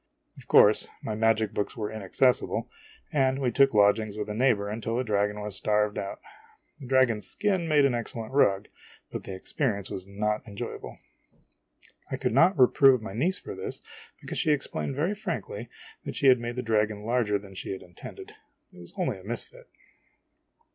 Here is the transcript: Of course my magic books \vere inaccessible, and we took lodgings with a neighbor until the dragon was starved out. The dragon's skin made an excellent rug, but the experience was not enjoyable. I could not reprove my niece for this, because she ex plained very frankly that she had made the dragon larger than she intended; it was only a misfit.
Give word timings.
Of 0.35 0.47
course 0.47 0.87
my 1.03 1.13
magic 1.13 1.53
books 1.53 1.75
\vere 1.75 1.91
inaccessible, 1.91 2.67
and 3.13 3.37
we 3.37 3.51
took 3.51 3.71
lodgings 3.75 4.17
with 4.17 4.29
a 4.29 4.33
neighbor 4.33 4.67
until 4.67 4.97
the 4.97 5.03
dragon 5.03 5.39
was 5.39 5.55
starved 5.55 5.99
out. 5.99 6.19
The 6.79 6.87
dragon's 6.87 7.27
skin 7.27 7.67
made 7.67 7.85
an 7.85 7.93
excellent 7.93 8.33
rug, 8.33 8.67
but 9.11 9.25
the 9.25 9.35
experience 9.35 9.91
was 9.91 10.07
not 10.07 10.41
enjoyable. 10.47 10.97
I 12.09 12.17
could 12.17 12.33
not 12.33 12.57
reprove 12.57 12.99
my 12.99 13.13
niece 13.13 13.37
for 13.37 13.53
this, 13.53 13.79
because 14.21 14.39
she 14.39 14.51
ex 14.51 14.65
plained 14.65 14.95
very 14.95 15.13
frankly 15.13 15.69
that 16.05 16.15
she 16.15 16.25
had 16.25 16.39
made 16.39 16.55
the 16.55 16.63
dragon 16.63 17.03
larger 17.05 17.37
than 17.37 17.53
she 17.53 17.71
intended; 17.75 18.33
it 18.73 18.79
was 18.79 18.95
only 18.97 19.19
a 19.19 19.23
misfit. 19.23 19.67